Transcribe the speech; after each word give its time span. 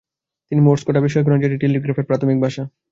তিনি 0.51 0.61
Morse 0.61 0.81
code 0.85 0.95
আবিষ্কার 0.97 1.23
করেন, 1.25 1.39
যেটি 1.43 1.55
টেলিগ্রাফের 1.57 2.07
প্রাথমিক 2.09 2.37
ভাষা। 2.41 2.63